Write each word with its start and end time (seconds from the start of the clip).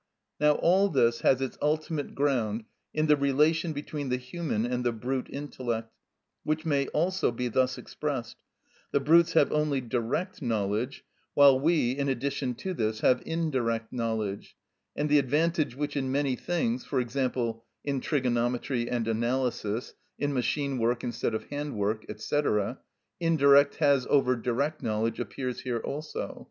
Now 0.39 0.53
all 0.53 0.89
this 0.89 1.19
has 1.21 1.41
its 1.41 1.59
ultimate 1.61 2.15
ground 2.15 2.63
in 2.91 3.05
the 3.05 3.15
relation 3.15 3.71
between 3.71 4.09
the 4.09 4.17
human 4.17 4.65
and 4.65 4.83
the 4.83 4.91
brute 4.91 5.27
intellect, 5.29 5.93
which 6.43 6.65
may 6.65 6.87
also 6.87 7.29
be 7.31 7.49
thus 7.49 7.77
expressed: 7.77 8.35
The 8.89 8.99
brutes 8.99 9.33
have 9.33 9.51
only 9.51 9.79
direct 9.79 10.41
knowledge, 10.41 11.05
while 11.35 11.59
we, 11.59 11.91
in 11.91 12.09
addition 12.09 12.55
to 12.65 12.73
this, 12.73 13.01
have 13.01 13.21
indirect 13.27 13.93
knowledge; 13.93 14.55
and 14.95 15.07
the 15.07 15.19
advantage 15.19 15.75
which 15.75 15.95
in 15.95 16.11
many 16.11 16.35
things—for 16.35 16.99
example, 16.99 17.63
in 17.85 18.01
trigonometry 18.01 18.89
and 18.89 19.07
analysis, 19.07 19.93
in 20.17 20.33
machine 20.33 20.79
work 20.79 21.03
instead 21.03 21.35
of 21.35 21.43
hand 21.51 21.75
work, 21.75 22.05
&c.—indirect 22.17 23.75
has 23.75 24.07
over 24.09 24.35
direct 24.35 24.81
knowledge 24.81 25.19
appears 25.19 25.59
here 25.59 25.77
also. 25.77 26.39